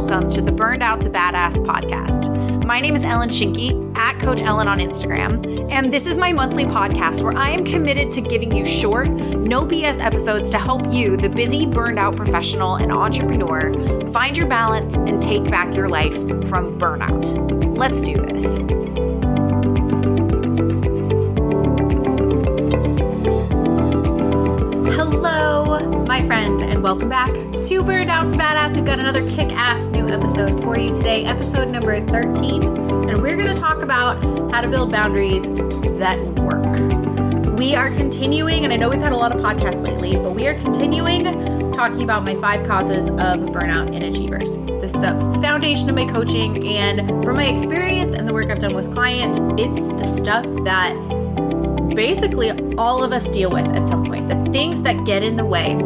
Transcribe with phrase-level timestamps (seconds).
[0.00, 2.64] welcome to the Burned Out to Badass podcast.
[2.64, 6.64] My name is Ellyn Schinke, at Coach Ellyn on Instagram, and this is my monthly
[6.64, 11.18] podcast where I am committed to giving you short, no BS episodes to help you,
[11.18, 13.74] the busy, burned out professional and entrepreneur,
[14.10, 16.14] find your balance and take back your life
[16.48, 17.76] from burnout.
[17.76, 18.56] Let's do this.
[24.96, 28.74] Hello, my friend, and welcome back Burned Out to Badass.
[28.74, 32.62] We've got another kick ass new episode for you today, episode number 13.
[32.64, 35.42] And we're going to talk about how to build boundaries
[35.98, 36.64] that work.
[37.58, 40.48] We are continuing, and I know we've had a lot of podcasts lately, but we
[40.48, 41.24] are continuing
[41.74, 44.48] talking about my five causes of burnout in achievers.
[44.80, 48.58] This is the foundation of my coaching, and from my experience and the work I've
[48.58, 50.94] done with clients, it's the stuff that
[51.94, 54.28] basically all of us deal with at some point.
[54.28, 55.78] The things that get in the way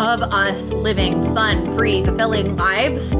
[0.00, 3.12] of us living fun, free, fulfilling lives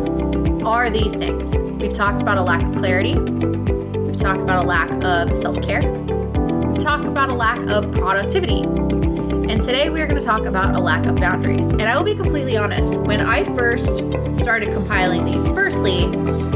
[0.64, 1.44] are these things.
[1.80, 3.18] We've talked about a lack of clarity.
[3.18, 5.80] We've talked about a lack of self care.
[5.82, 8.62] We've talked about a lack of productivity.
[8.62, 11.66] And today we are going to talk about a lack of boundaries.
[11.66, 13.98] And I will be completely honest, when I first
[14.38, 16.04] started compiling these, firstly,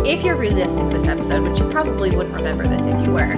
[0.08, 3.12] if you're re listening to this episode, which you probably wouldn't remember this if you
[3.12, 3.34] were,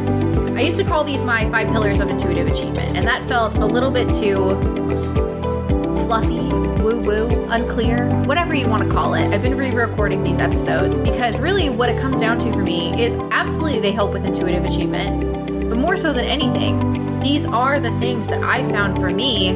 [0.55, 2.94] I used to call these my five pillars of intuitive achievement.
[2.94, 5.23] And that felt a little bit too
[6.05, 6.48] fluffy,
[6.83, 9.33] woo woo, unclear, whatever you want to call it.
[9.33, 13.02] I've been re recording these episodes because really what it comes down to for me
[13.02, 17.91] is absolutely they help with intuitive achievement, but more so than anything, these are the
[17.98, 19.55] things that I found for me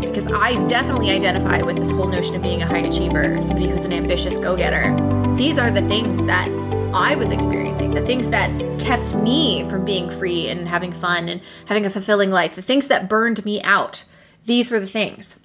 [0.00, 3.84] because I definitely identify with this whole notion of being a high achiever, somebody who's
[3.84, 4.94] an ambitious go getter.
[5.36, 6.48] These are the things that
[6.94, 11.40] I was experiencing, the things that kept me from being free and having fun and
[11.66, 14.04] having a fulfilling life, the things that burned me out.
[14.46, 15.36] These were the things.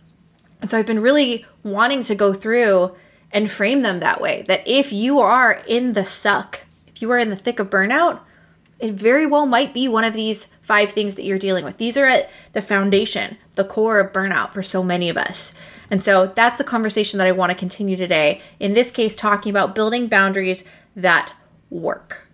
[0.62, 2.96] And so I've been really wanting to go through
[3.32, 7.18] and frame them that way that if you are in the suck, if you are
[7.18, 8.22] in the thick of burnout,
[8.80, 11.78] it very well might be one of these five things that you're dealing with.
[11.78, 15.54] These are at the foundation, the core of burnout for so many of us.
[15.92, 18.42] And so that's a conversation that I want to continue today.
[18.60, 20.64] In this case, talking about building boundaries
[20.96, 21.34] that
[21.70, 22.25] work.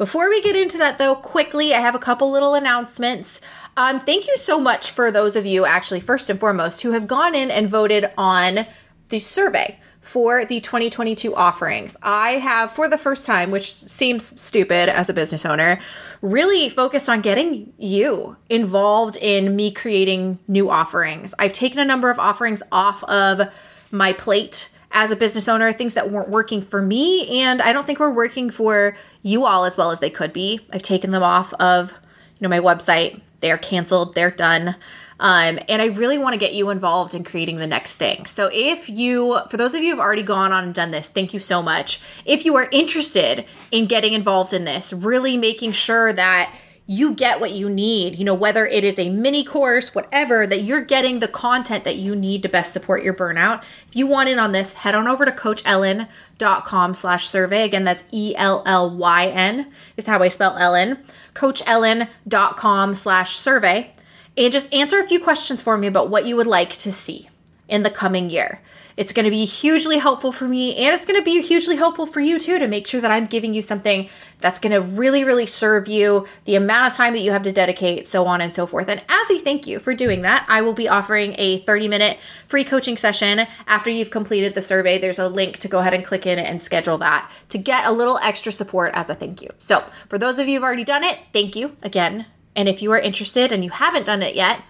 [0.00, 3.38] Before we get into that, though, quickly, I have a couple little announcements.
[3.76, 7.06] Um, thank you so much for those of you, actually, first and foremost, who have
[7.06, 8.64] gone in and voted on
[9.10, 11.98] the survey for the 2022 offerings.
[12.02, 15.78] I have, for the first time, which seems stupid as a business owner,
[16.22, 21.34] really focused on getting you involved in me creating new offerings.
[21.38, 23.52] I've taken a number of offerings off of
[23.90, 24.70] my plate
[25.04, 28.12] as a business owner, things that weren't working for me, and I don't think we're
[28.12, 30.60] working for you all as well as they could be.
[30.72, 31.90] I've taken them off of,
[32.38, 34.76] you know, my website they're canceled, they're done.
[35.18, 38.24] Um, and I really want to get you involved in creating the next thing.
[38.24, 41.34] So, if you, for those of you who've already gone on and done this, thank
[41.34, 42.00] you so much.
[42.24, 46.54] If you are interested in getting involved in this, really making sure that
[46.90, 50.62] you get what you need, you know, whether it is a mini course, whatever, that
[50.62, 53.62] you're getting the content that you need to best support your burnout.
[53.86, 57.62] If you want in on this, head on over to coachellyn.com slash survey.
[57.62, 60.98] Again, that's E-L-L-Y-N is how I spell Ellyn
[61.32, 63.92] coachellyn.com slash survey
[64.36, 67.29] and just answer a few questions for me about what you would like to see
[67.70, 68.60] in the coming year.
[68.96, 72.04] It's going to be hugely helpful for me and it's going to be hugely helpful
[72.04, 74.10] for you too to make sure that I'm giving you something
[74.40, 77.52] that's going to really, really serve you, the amount of time that you have to
[77.52, 78.88] dedicate, so on and so forth.
[78.88, 82.18] And as a thank you for doing that, I will be offering a 30 minute
[82.48, 84.98] free coaching session after you've completed the survey.
[84.98, 87.92] There's a link to go ahead and click in and schedule that to get a
[87.92, 89.50] little extra support as a thank you.
[89.58, 92.26] So for those of you who've already done it, thank you again.
[92.56, 94.62] And if you are interested and you haven't done it yet,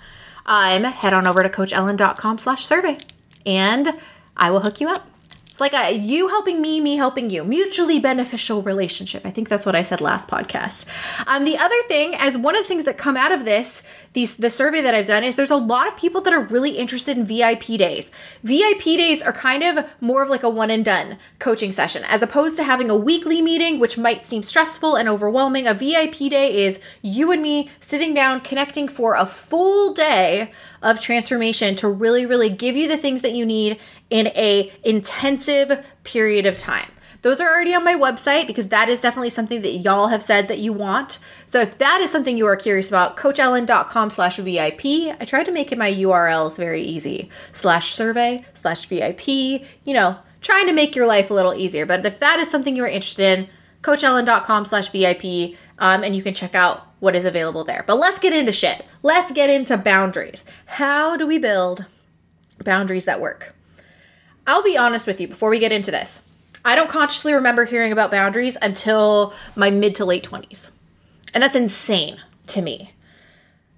[0.50, 2.98] um, head on over to coachellyn.com slash survey
[3.46, 3.94] and
[4.36, 5.06] I will hook you up.
[5.46, 9.24] It's like a you helping me, me helping you, mutually beneficial relationship.
[9.24, 10.86] I think that's what I said last podcast.
[11.26, 14.36] Um, the other thing, as one of the things that come out of this, these
[14.36, 17.16] the survey that I've done is there's a lot of people that are really interested
[17.16, 18.10] in VIP days.
[18.42, 22.20] VIP days are kind of more of like a one and done coaching session, as
[22.20, 25.68] opposed to having a weekly meeting, which might seem stressful and overwhelming.
[25.68, 30.50] A VIP day is you and me sitting down, connecting for a full day
[30.82, 33.78] of transformation to really, really give you the things that you need
[34.08, 36.90] in a intensive period of time.
[37.22, 40.48] Those are already on my website because that is definitely something that y'all have said
[40.48, 41.18] that you want.
[41.46, 44.84] So if that is something you are curious about, coachellyn.com slash VIP.
[45.20, 47.28] I tried to make it my URLs very easy.
[47.52, 51.84] Slash survey, slash VIP, you know, trying to make your life a little easier.
[51.84, 53.48] But if that is something you are interested in,
[53.82, 57.84] coachellyn.com slash VIP, um, and you can check out what is available there.
[57.86, 58.84] But let's get into shit.
[59.02, 60.44] Let's get into boundaries.
[60.66, 61.84] How do we build
[62.62, 63.54] boundaries that work?
[64.46, 66.20] I'll be honest with you before we get into this.
[66.64, 70.70] I don't consciously remember hearing about boundaries until my mid to late 20s.
[71.32, 72.18] And that's insane
[72.48, 72.92] to me.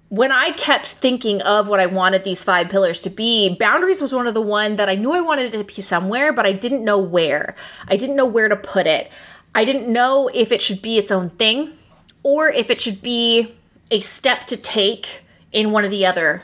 [0.09, 4.13] When I kept thinking of what I wanted these five pillars to be, boundaries was
[4.13, 6.51] one of the one that I knew I wanted it to be somewhere, but I
[6.51, 7.55] didn't know where.
[7.87, 9.11] I didn't know where to put it.
[9.55, 11.73] I didn't know if it should be its own thing
[12.21, 13.55] or if it should be
[13.89, 15.21] a step to take
[15.51, 16.43] in one of the other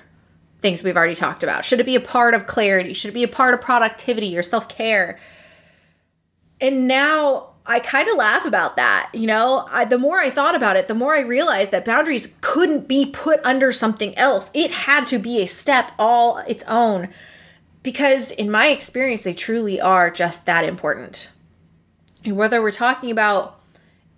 [0.61, 1.63] things we've already talked about.
[1.65, 2.93] Should it be a part of clarity?
[2.93, 5.19] Should it be a part of productivity or self care?
[6.61, 9.09] And now I kind of laugh about that.
[9.13, 12.33] You know, I, the more I thought about it, the more I realized that boundaries
[12.41, 14.49] couldn't be put under something else.
[14.53, 17.09] It had to be a step all its own
[17.83, 21.29] because, in my experience, they truly are just that important.
[22.25, 23.61] And whether we're talking about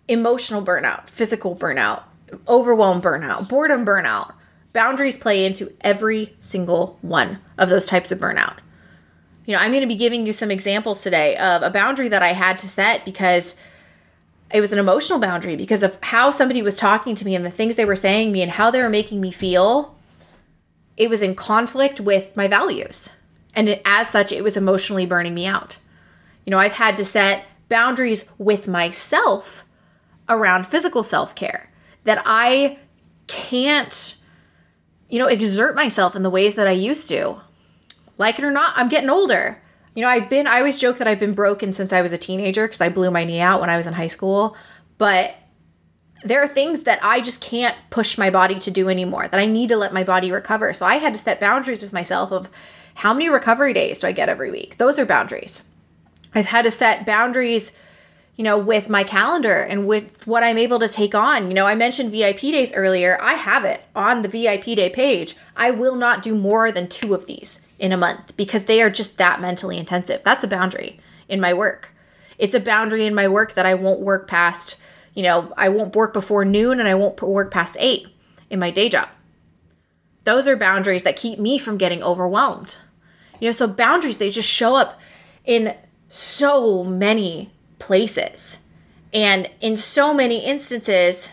[0.08, 2.04] emotional burnout, physical burnout,
[2.48, 4.34] overwhelm burnout, boredom burnout,
[4.74, 8.58] boundaries play into every single one of those types of burnout.
[9.46, 12.22] You know, I'm going to be giving you some examples today of a boundary that
[12.22, 13.56] I had to set because
[14.54, 17.52] it was an emotional boundary because of how somebody was talking to me and the
[17.52, 19.96] things they were saying me and how they were making me feel.
[20.96, 23.10] It was in conflict with my values.
[23.56, 25.80] And it, as such, it was emotionally burning me out.
[26.46, 29.66] You know, I've had to set boundaries with myself
[30.30, 31.72] around physical self care
[32.04, 32.78] that I
[33.28, 34.18] can't,
[35.10, 37.42] you know, exert myself in the ways that I used to
[38.22, 39.62] like it or not, I'm getting older.
[39.96, 42.18] You know, I've been, I always joke that I've been broken since I was a
[42.18, 44.56] teenager because I blew my knee out when I was in high school.
[44.98, 45.36] But
[46.24, 49.48] there are things that I just can't push my body to do anymore, that I
[49.48, 50.72] need to let my body recover.
[50.72, 52.50] So I had to set boundaries with myself of
[52.96, 54.78] how many recovery days do I get every week?
[54.78, 55.64] Those are boundaries.
[56.34, 57.72] I've had to set boundaries,
[58.36, 61.48] you know, with my calendar and with what I'm able to take on.
[61.48, 63.20] You know, I mentioned VIP days earlier.
[63.20, 65.36] I have it on the VIP day page.
[65.58, 68.92] I will not do more than two of these in a month because they are
[68.92, 70.22] just that mentally intensive.
[70.24, 71.94] That's a boundary in my work.
[72.38, 74.78] It's a boundary in my work that I won't work past,
[75.16, 78.08] you know, I won't work before noon and I won't work past eight
[78.52, 79.10] in my day job.
[80.26, 82.78] Those are boundaries that keep me from getting overwhelmed.
[83.40, 85.00] You know, so boundaries, they just show up
[85.44, 85.76] in
[86.08, 87.50] so many
[87.80, 88.60] places.
[89.12, 91.30] And in so many instances,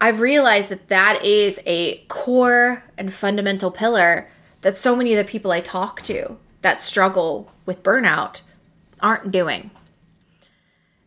[0.00, 4.30] I've realized that that is a core and fundamental pillar
[4.62, 8.40] that so many of the people I talk to that struggle with burnout
[9.00, 9.70] aren't doing.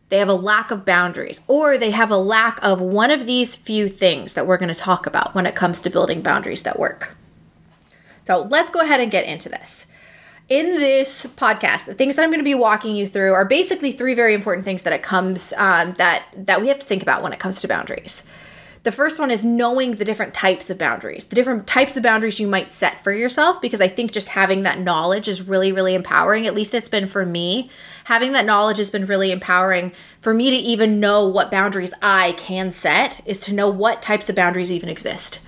[0.08, 3.56] They have a lack of boundaries, or they have a lack of one of these
[3.56, 6.78] few things that we're going to talk about when it comes to building boundaries that
[6.78, 7.16] work.
[8.24, 9.86] So let's go ahead and get into this.
[10.48, 13.92] In this podcast, the things that I'm going to be walking you through are basically
[13.92, 17.22] three very important things that it comes um, that that we have to think about
[17.22, 18.22] when it comes to boundaries.
[18.84, 22.38] The first one is knowing the different types of boundaries, the different types of boundaries
[22.38, 25.94] you might set for yourself, because I think just having that knowledge is really, really
[25.94, 26.46] empowering.
[26.46, 27.70] At least it's been for me.
[28.04, 32.32] Having that knowledge has been really empowering for me to even know what boundaries I
[32.32, 35.40] can set, is to know what types of boundaries even exist.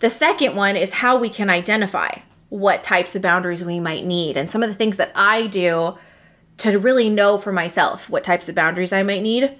[0.00, 2.18] The second one is how we can identify
[2.48, 5.96] what types of boundaries we might need and some of the things that I do
[6.56, 9.58] to really know for myself what types of boundaries I might need.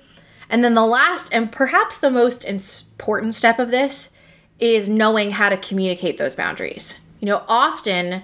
[0.55, 4.09] And then the last and perhaps the most important step of this
[4.61, 6.97] is knowing how to communicate those boundaries.
[7.19, 8.23] You know, often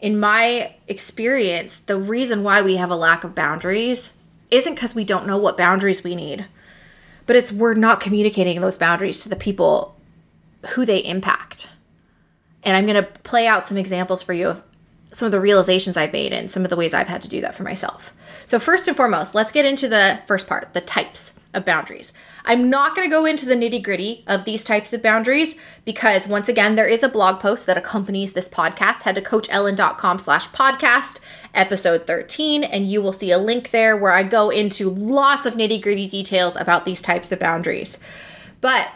[0.00, 4.14] in my experience, the reason why we have a lack of boundaries
[4.50, 6.46] isn't because we don't know what boundaries we need,
[7.26, 9.94] but it's we're not communicating those boundaries to the people
[10.70, 11.68] who they impact.
[12.62, 14.62] And I'm going to play out some examples for you of
[15.12, 17.42] some of the realizations I've made and some of the ways I've had to do
[17.42, 18.14] that for myself.
[18.46, 22.12] So, first and foremost, let's get into the first part the types of boundaries.
[22.44, 26.26] I'm not going to go into the nitty gritty of these types of boundaries because
[26.26, 29.02] once again, there is a blog post that accompanies this podcast.
[29.02, 31.20] Head to coachellyn.com slash podcast,
[31.54, 35.54] episode 13, and you will see a link there where I go into lots of
[35.54, 37.98] nitty gritty details about these types of boundaries.
[38.60, 38.90] But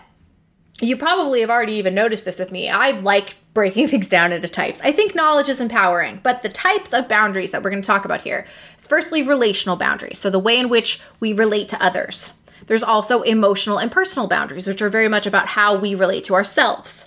[0.81, 2.69] you probably have already even noticed this with me.
[2.69, 4.81] I like breaking things down into types.
[4.83, 8.05] I think knowledge is empowering, but the types of boundaries that we're going to talk
[8.05, 8.47] about here
[8.79, 10.19] is firstly relational boundaries.
[10.19, 12.33] So the way in which we relate to others.
[12.67, 16.35] There's also emotional and personal boundaries, which are very much about how we relate to
[16.35, 17.07] ourselves.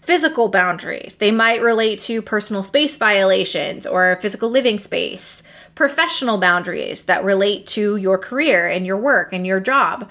[0.00, 5.42] Physical boundaries, they might relate to personal space violations or physical living space.
[5.74, 10.10] Professional boundaries that relate to your career and your work and your job.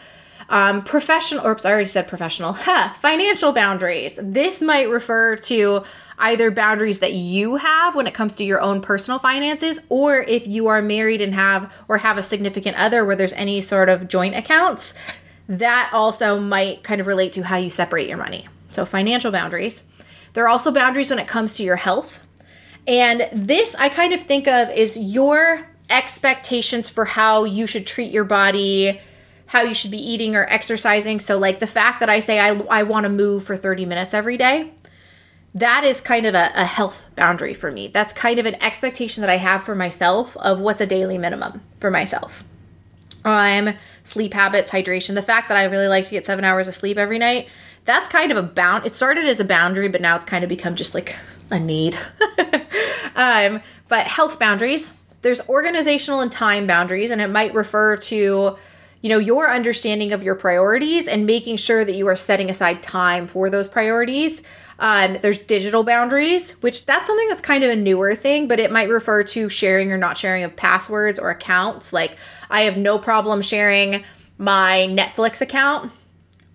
[0.49, 2.53] Um, professional, oops, I already said professional.
[2.63, 4.17] Huh, financial boundaries.
[4.21, 5.83] This might refer to
[6.17, 10.47] either boundaries that you have when it comes to your own personal finances, or if
[10.47, 14.07] you are married and have or have a significant other where there's any sort of
[14.07, 14.93] joint accounts,
[15.49, 18.47] that also might kind of relate to how you separate your money.
[18.69, 19.83] So, financial boundaries.
[20.33, 22.25] There are also boundaries when it comes to your health.
[22.87, 28.11] And this I kind of think of is your expectations for how you should treat
[28.11, 28.99] your body,
[29.53, 31.19] how you should be eating or exercising.
[31.19, 34.11] So, like the fact that I say I, I want to move for 30 minutes
[34.11, 34.71] every day,
[35.53, 37.87] that is kind of a, a health boundary for me.
[37.87, 41.61] That's kind of an expectation that I have for myself of what's a daily minimum
[41.79, 42.43] for myself.
[43.23, 46.73] Um, sleep habits, hydration, the fact that I really like to get seven hours of
[46.73, 47.47] sleep every night,
[47.85, 48.87] that's kind of a bound.
[48.87, 51.15] It started as a boundary, but now it's kind of become just like
[51.51, 51.95] a need.
[53.15, 58.57] um, but health boundaries, there's organizational and time boundaries, and it might refer to
[59.03, 62.81] you know your understanding of your priorities and making sure that you are setting aside
[62.81, 64.41] time for those priorities
[64.79, 68.71] um, there's digital boundaries which that's something that's kind of a newer thing but it
[68.71, 72.17] might refer to sharing or not sharing of passwords or accounts like
[72.49, 74.03] i have no problem sharing
[74.39, 75.91] my netflix account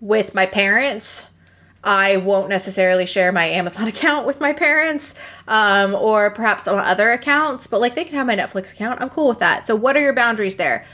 [0.01, 1.27] with my parents
[1.85, 5.15] I won't necessarily share my Amazon account with my parents
[5.47, 9.01] um, or perhaps on other accounts, but like they can have my Netflix account.
[9.01, 9.67] I'm cool with that.
[9.67, 10.85] So, what are your boundaries there?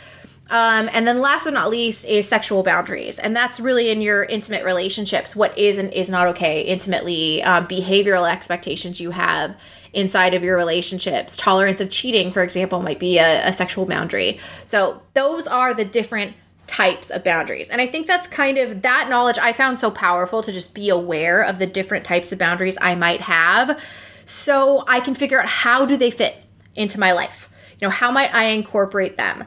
[0.51, 3.19] Um, and then last but not least is sexual boundaries.
[3.19, 5.35] And that's really in your intimate relationships.
[5.35, 9.57] What is and is not okay intimately, um, behavioral expectations you have
[9.95, 11.37] inside of your relationships.
[11.37, 14.39] Tolerance of cheating, for example, might be a, a sexual boundary.
[14.65, 16.35] So those are the different
[16.67, 17.69] types of boundaries.
[17.69, 20.89] And I think that's kind of that knowledge I found so powerful to just be
[20.89, 23.81] aware of the different types of boundaries I might have
[24.27, 26.37] so I can figure out how do they fit
[26.75, 27.51] into my life.
[27.81, 29.45] You know, how might I incorporate them?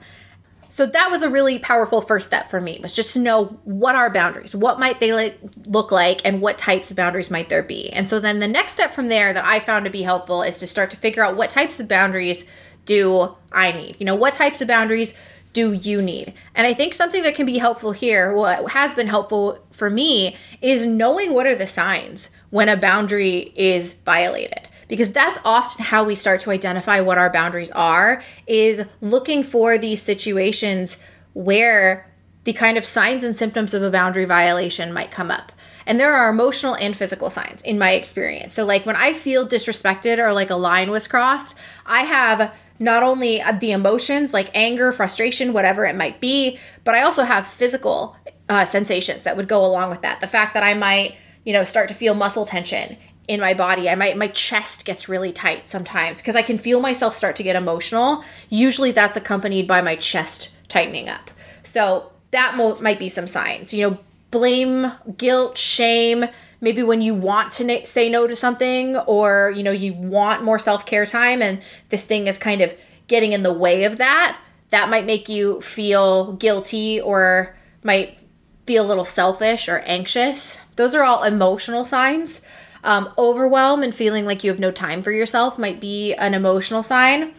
[0.77, 3.95] So that was a really powerful first step for me was just to know what
[3.95, 7.63] are boundaries, what might they like, look like, and what types of boundaries might there
[7.63, 7.89] be.
[7.89, 10.59] And so then the next step from there that I found to be helpful is
[10.59, 12.45] to start to figure out what types of boundaries
[12.85, 13.95] do I need.
[13.97, 15.15] You know, what types of boundaries
[15.51, 16.35] do you need?
[16.53, 20.37] And I think something that can be helpful here, what has been helpful for me,
[20.61, 26.03] is knowing what are the signs when a boundary is violated because that's often how
[26.03, 30.97] we start to identify what our boundaries are is looking for these situations
[31.33, 32.11] where
[32.45, 35.51] the kind of signs and symptoms of a boundary violation might come up.
[35.85, 38.53] And there are emotional and physical signs in my experience.
[38.53, 43.03] So, like when I feel disrespected or like a line was crossed, I have not
[43.03, 48.15] only the emotions like anger, frustration, whatever it might be, but I also have physical
[48.49, 50.21] uh, sensations that would go along with that.
[50.21, 53.89] The fact that I might, you know, start to feel muscle tension in my body.
[53.89, 57.43] I might my chest gets really tight sometimes because I can feel myself start to
[57.43, 58.23] get emotional.
[58.49, 61.31] Usually that's accompanied by my chest tightening up.
[61.63, 63.73] So that mo- might be some signs.
[63.73, 63.97] You know,
[64.31, 66.25] blame, guilt, shame,
[66.61, 70.43] maybe when you want to na- say no to something or you know you want
[70.43, 72.75] more self-care time and this thing is kind of
[73.07, 74.37] getting in the way of that,
[74.69, 78.17] that might make you feel guilty or might
[78.65, 80.57] feel a little selfish or anxious.
[80.75, 82.41] Those are all emotional signs.
[82.83, 86.83] Um, overwhelm and feeling like you have no time for yourself might be an emotional
[86.83, 87.33] sign.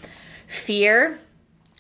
[0.47, 1.19] Fear,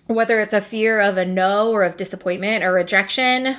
[0.07, 3.57] whether it's a fear of a no or of disappointment or rejection,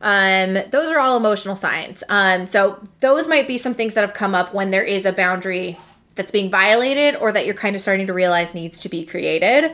[0.00, 2.04] um, those are all emotional signs.
[2.08, 5.12] Um, so those might be some things that have come up when there is a
[5.12, 5.78] boundary
[6.14, 9.72] that's being violated or that you're kind of starting to realize needs to be created.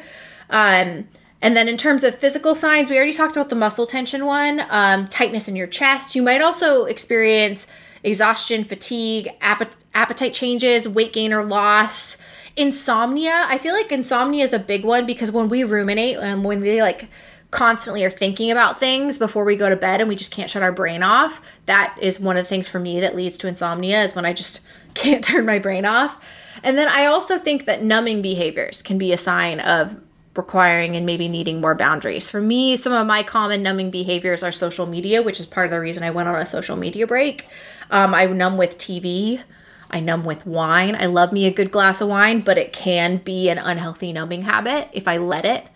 [0.50, 1.08] Um,
[1.42, 4.62] and then in terms of physical signs, we already talked about the muscle tension one,
[4.70, 6.14] um, tightness in your chest.
[6.14, 7.66] You might also experience
[8.04, 12.16] exhaustion, fatigue, appetite changes, weight gain or loss,
[12.56, 13.46] insomnia.
[13.48, 16.80] I feel like insomnia is a big one because when we ruminate and when we
[16.80, 17.08] like
[17.50, 20.62] constantly are thinking about things before we go to bed and we just can't shut
[20.62, 24.02] our brain off, that is one of the things for me that leads to insomnia
[24.02, 24.60] is when I just
[24.94, 26.22] can't turn my brain off.
[26.62, 29.96] And then I also think that numbing behaviors can be a sign of
[30.36, 32.30] requiring and maybe needing more boundaries.
[32.30, 35.70] For me, some of my common numbing behaviors are social media, which is part of
[35.70, 37.46] the reason I went on a social media break.
[37.90, 39.42] Um, I numb with TV.
[39.90, 40.96] I numb with wine.
[40.98, 44.42] I love me a good glass of wine, but it can be an unhealthy numbing
[44.42, 45.66] habit if I let it.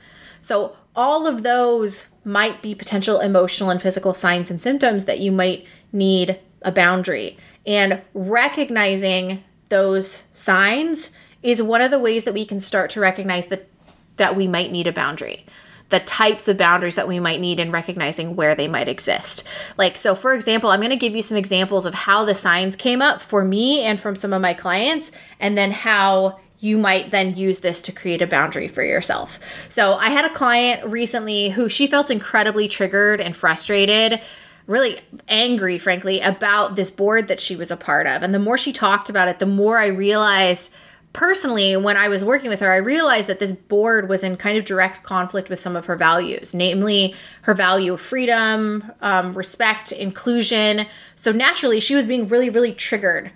[0.40, 5.30] So, all of those might be potential emotional and physical signs and symptoms that you
[5.30, 7.38] might need a boundary.
[7.64, 11.12] And recognizing those signs
[11.42, 13.68] is one of the ways that we can start to recognize that
[14.16, 15.46] that we might need a boundary
[15.90, 19.44] the types of boundaries that we might need in recognizing where they might exist.
[19.76, 22.76] Like, so for example, I'm going to give you some examples of how the signs
[22.76, 27.10] came up for me and from some of my clients, and then how you might
[27.10, 29.38] then use this to create a boundary for yourself.
[29.68, 34.20] So, I had a client recently who she felt incredibly triggered and frustrated
[34.68, 38.22] really angry, frankly, about this board that she was a part of.
[38.22, 40.70] And the more she talked about it, the more I realized
[41.12, 44.58] personally, when I was working with her, I realized that this board was in kind
[44.58, 49.92] of direct conflict with some of her values, namely her value of freedom, um, respect,
[49.92, 50.86] inclusion.
[51.16, 53.30] So naturally, she was being really, really triggered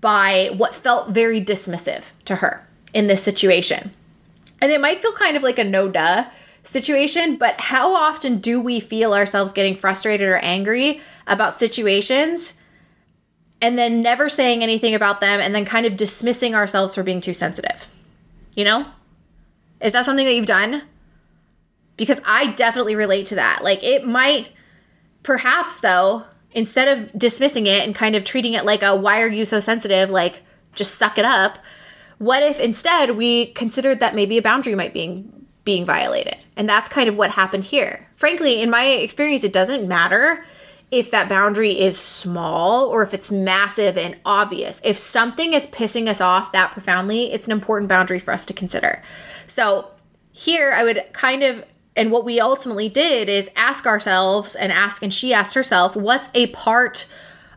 [0.00, 3.92] by what felt very dismissive to her in this situation.
[4.60, 6.26] And it might feel kind of like a no duh
[6.62, 12.54] situation, but how often do we feel ourselves getting frustrated or angry about situations
[13.60, 17.20] and then never saying anything about them and then kind of dismissing ourselves for being
[17.20, 17.88] too sensitive?
[18.54, 18.86] You know?
[19.80, 20.82] Is that something that you've done?
[21.96, 23.62] Because I definitely relate to that.
[23.62, 24.48] Like it might
[25.22, 29.28] perhaps though, instead of dismissing it and kind of treating it like a why are
[29.28, 30.42] you so sensitive, like
[30.74, 31.58] just suck it up,
[32.18, 35.24] what if instead we considered that maybe a boundary might be
[35.64, 36.36] being violated?
[36.56, 38.08] And that's kind of what happened here.
[38.16, 40.44] Frankly, in my experience, it doesn't matter
[40.90, 44.80] if that boundary is small or if it's massive and obvious.
[44.84, 48.52] If something is pissing us off that profoundly, it's an important boundary for us to
[48.52, 49.02] consider.
[49.46, 49.90] So,
[50.32, 51.64] here I would kind of
[51.96, 56.28] and what we ultimately did is ask ourselves and ask and she asked herself, what's
[56.34, 57.06] a part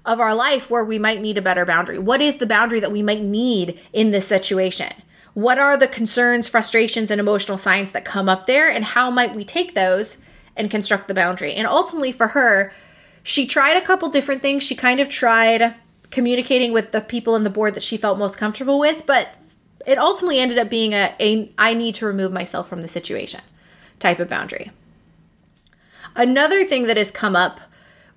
[0.05, 1.99] of our life where we might need a better boundary?
[1.99, 4.93] What is the boundary that we might need in this situation?
[5.33, 9.35] What are the concerns, frustrations, and emotional signs that come up there, and how might
[9.35, 10.17] we take those
[10.55, 11.53] and construct the boundary?
[11.53, 12.73] And ultimately, for her,
[13.23, 14.63] she tried a couple different things.
[14.63, 15.75] She kind of tried
[16.11, 19.29] communicating with the people in the board that she felt most comfortable with, but
[19.85, 23.41] it ultimately ended up being a, a I need to remove myself from the situation
[23.99, 24.71] type of boundary.
[26.15, 27.59] Another thing that has come up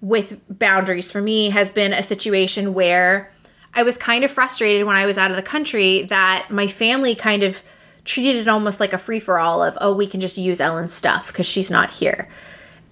[0.01, 3.33] with boundaries for me has been a situation where
[3.75, 7.15] I was kind of frustrated when I was out of the country that my family
[7.15, 7.63] kind of
[8.05, 10.93] treated it almost like a free for all of, oh, we can just use Ellyn's
[10.93, 12.29] stuff because she's not here.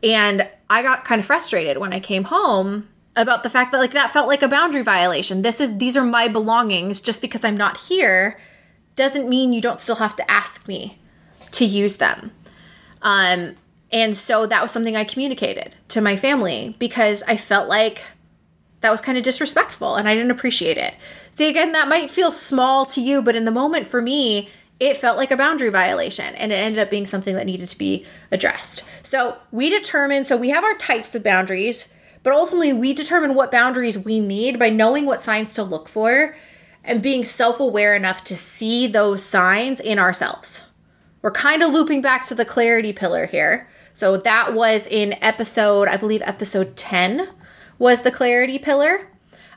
[0.02, 3.91] And I got kind of frustrated when I came home about the fact that like
[3.91, 5.43] that felt like a boundary violation.
[5.43, 8.41] This is these are my belongings just because I'm not here
[8.95, 10.99] doesn't mean you don't still have to ask me
[11.50, 12.31] to use them.
[13.03, 13.57] Um
[13.93, 18.03] and so that was something I communicated to my family because I felt like
[18.81, 20.95] that was kind of disrespectful and I didn't appreciate it.
[21.33, 24.49] See, again, that might feel small to you, but in the moment for me,
[24.81, 27.79] it felt like a boundary violation and it ended up being something that needed to
[27.79, 28.83] be addressed.
[29.03, 31.88] So we determine, so we have our types of boundaries,
[32.23, 36.35] but ultimately we determine what boundaries we need by knowing what signs to look for
[36.83, 40.64] and being self aware enough to see those signs in ourselves.
[41.21, 43.69] We're kind of looping back to the clarity pillar here.
[43.93, 47.29] So that was in episode, I believe, episode 10
[47.79, 49.10] was the clarity pillar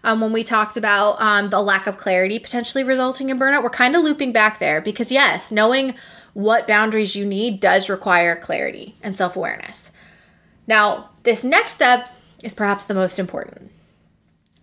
[0.03, 3.63] um, when we talked about um, the lack of clarity potentially resulting in burnout.
[3.63, 5.95] We're kind of looping back there because, yes, knowing
[6.33, 9.91] what boundaries you need does require clarity and self awareness.
[10.67, 12.09] Now, this next step
[12.43, 13.71] is perhaps the most important.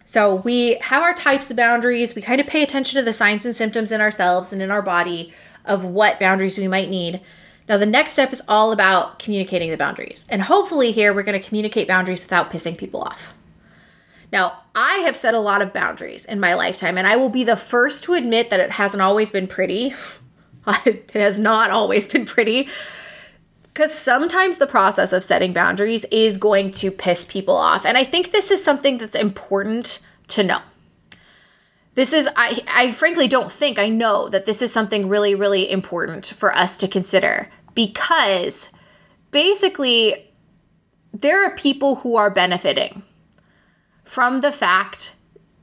[0.04, 2.14] So, we have our types of boundaries.
[2.14, 4.82] We kind of pay attention to the signs and symptoms in ourselves and in our
[4.82, 5.32] body
[5.64, 7.20] of what boundaries we might need.
[7.68, 10.26] Now, the next step is all about communicating the boundaries.
[10.28, 13.32] And hopefully, here we're going to communicate boundaries without pissing people off.
[14.32, 17.44] Now, I have set a lot of boundaries in my lifetime, and I will be
[17.44, 19.94] the first to admit that it hasn't always been pretty.
[20.86, 22.68] it has not always been pretty.
[23.64, 27.84] Because sometimes the process of setting boundaries is going to piss people off.
[27.84, 30.60] And I think this is something that's important to know.
[31.94, 35.70] This is, I, I frankly don't think I know that this is something really, really
[35.70, 38.70] important for us to consider because
[39.30, 40.32] basically
[41.12, 43.02] there are people who are benefiting
[44.10, 45.14] from the fact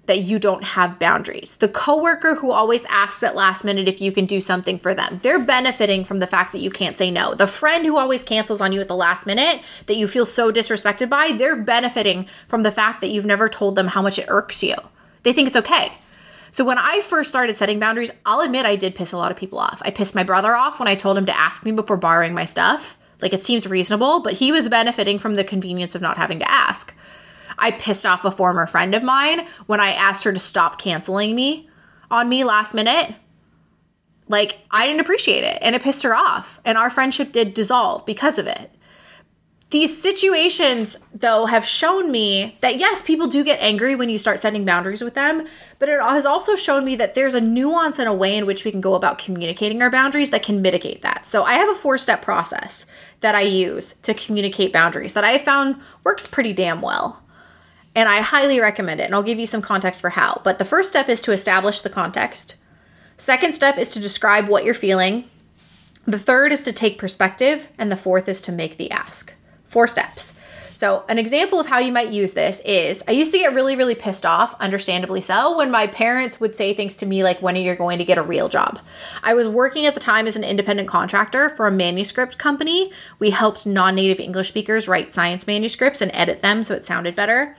[0.05, 1.57] that you don't have boundaries.
[1.57, 5.19] The coworker who always asks at last minute if you can do something for them,
[5.21, 7.33] they're benefiting from the fact that you can't say no.
[7.33, 10.49] The friend who always cancels on you at the last minute that you feel so
[10.49, 14.29] disrespected by, they're benefiting from the fact that you've never told them how much it
[14.29, 14.75] irks you.
[15.23, 15.91] They think it's okay.
[16.53, 19.37] So when I first started setting boundaries, I'll admit I did piss a lot of
[19.37, 19.81] people off.
[19.83, 22.45] I pissed my brother off when I told him to ask me before borrowing my
[22.45, 22.97] stuff.
[23.21, 26.49] Like it seems reasonable, but he was benefiting from the convenience of not having to
[26.49, 26.93] ask.
[27.57, 31.35] I pissed off a former friend of mine when I asked her to stop canceling
[31.35, 31.69] me
[32.11, 33.15] on me last minute.
[34.27, 36.59] Like, I didn't appreciate it and it pissed her off.
[36.65, 38.71] And our friendship did dissolve because of it.
[39.69, 44.39] These situations, though, have shown me that yes, people do get angry when you start
[44.39, 45.45] setting boundaries with them,
[45.77, 48.63] but it has also shown me that there's a nuance and a way in which
[48.63, 51.27] we can go about communicating our boundaries that can mitigate that.
[51.27, 52.85] So I have a four step process
[53.19, 57.21] that I use to communicate boundaries that I found works pretty damn well
[57.97, 59.05] and I highly recommend it.
[59.05, 60.39] And I'll give you some context for how.
[60.43, 62.55] But the first step is to establish the context.
[63.17, 65.27] Second step is to describe what you're feeling.
[66.05, 67.67] The third is to take perspective.
[67.79, 69.33] And the fourth is to make the ask.
[69.65, 70.35] Four steps.
[70.75, 73.75] So, an example of how you might use this is I used to get really,
[73.75, 77.57] really pissed off, understandably so, when my parents would say things to me like, When
[77.57, 78.79] are you going to get a real job?
[79.23, 82.91] I was working at the time as an independent contractor for a manuscript company.
[83.17, 87.15] We helped non native English speakers write science manuscripts and edit them so it sounded
[87.15, 87.57] better.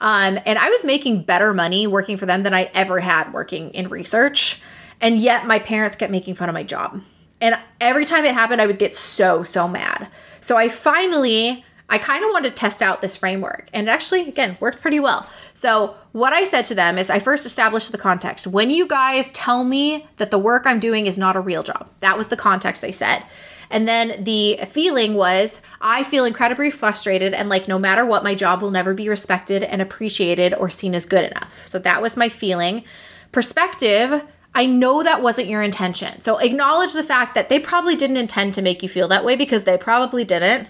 [0.00, 3.70] Um, and I was making better money working for them than I ever had working
[3.70, 4.62] in research.
[5.00, 7.02] And yet my parents kept making fun of my job.
[7.40, 10.08] And every time it happened, I would get so, so mad.
[10.40, 13.68] So I finally, I kind of wanted to test out this framework.
[13.74, 15.28] And it actually, again, worked pretty well.
[15.54, 18.46] So what I said to them is I first established the context.
[18.46, 21.90] When you guys tell me that the work I'm doing is not a real job,
[21.98, 23.24] that was the context I said.
[23.70, 28.34] And then the feeling was I feel incredibly frustrated and like no matter what, my
[28.34, 31.66] job will never be respected and appreciated or seen as good enough.
[31.66, 32.84] So that was my feeling.
[33.30, 34.24] Perspective,
[34.54, 36.20] I know that wasn't your intention.
[36.20, 39.36] So acknowledge the fact that they probably didn't intend to make you feel that way
[39.36, 40.68] because they probably didn't.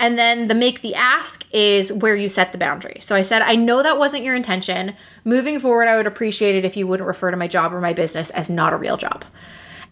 [0.00, 2.98] And then the make the ask is where you set the boundary.
[3.00, 4.94] So I said, I know that wasn't your intention.
[5.24, 7.92] Moving forward, I would appreciate it if you wouldn't refer to my job or my
[7.92, 9.24] business as not a real job.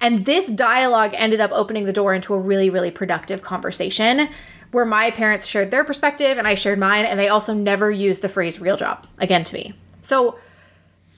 [0.00, 4.28] And this dialogue ended up opening the door into a really, really productive conversation
[4.70, 7.04] where my parents shared their perspective and I shared mine.
[7.04, 9.74] And they also never used the phrase real job again to me.
[10.02, 10.38] So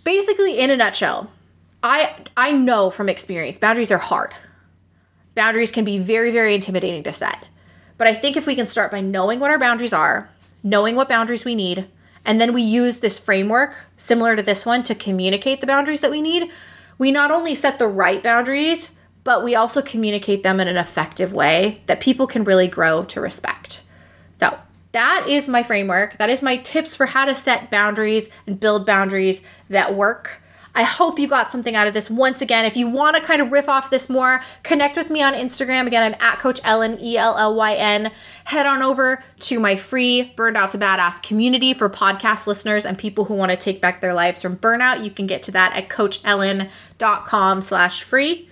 [0.04, 1.30] basically, in a nutshell,
[1.82, 4.34] I I know from experience boundaries are hard.
[5.34, 7.48] Boundaries can be very very intimidating to set.
[7.98, 10.30] But I think if we can start by knowing what our boundaries are,
[10.62, 11.88] knowing what boundaries we need,
[12.24, 16.10] and then we use this framework similar to this one to communicate the boundaries that
[16.10, 16.50] we need,
[16.96, 18.90] we not only set the right boundaries,
[19.24, 23.20] but we also communicate them in an effective way that people can really grow to
[23.20, 23.82] respect.
[24.40, 24.58] So,
[24.92, 26.16] that is my framework.
[26.18, 30.40] That is my tips for how to set boundaries and build boundaries that work.
[30.78, 32.08] I hope you got something out of this.
[32.08, 35.20] Once again, if you want to kind of riff off this more, connect with me
[35.24, 35.88] on Instagram.
[35.88, 38.12] Again, I'm at Coach Ellyn, E L L Y N.
[38.44, 42.96] Head on over to my free Burned Out to Badass community for podcast listeners and
[42.96, 45.02] people who want to take back their lives from burnout.
[45.02, 48.48] You can get to that at coachellyn.com slash free.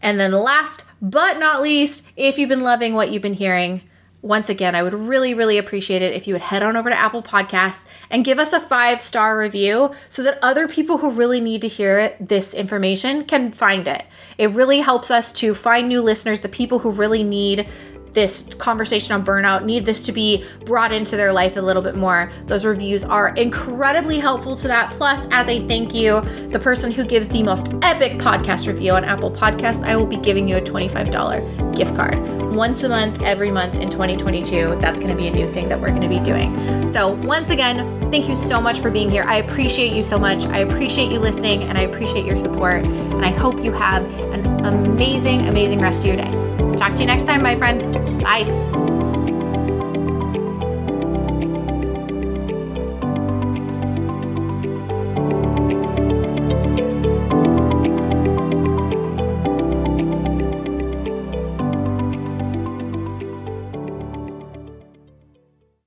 [0.00, 3.82] And then last but not least, if you've been loving what you've been hearing,
[4.28, 6.96] once again, I would really, really appreciate it if you would head on over to
[6.96, 11.40] Apple Podcasts and give us a five star review so that other people who really
[11.40, 14.04] need to hear it, this information can find it.
[14.36, 17.68] It really helps us to find new listeners, the people who really need
[18.12, 21.94] this conversation on burnout, need this to be brought into their life a little bit
[21.94, 24.90] more, those reviews are incredibly helpful to that.
[24.92, 29.04] Plus, as a thank you, the person who gives the most epic podcast review on
[29.04, 32.37] Apple Podcasts, I will be giving you a $25 gift card.
[32.50, 35.80] Once a month, every month in 2022, that's going to be a new thing that
[35.80, 36.90] we're going to be doing.
[36.92, 39.24] So, once again, thank you so much for being here.
[39.24, 40.46] I appreciate you so much.
[40.46, 42.86] I appreciate you listening and I appreciate your support.
[42.86, 46.76] And I hope you have an amazing, amazing rest of your day.
[46.76, 47.80] Talk to you next time, my friend.
[48.22, 48.97] Bye.